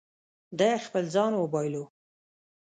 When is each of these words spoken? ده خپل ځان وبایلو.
ده 0.59 0.69
خپل 0.85 1.03
ځان 1.15 1.31
وبایلو. 1.37 1.83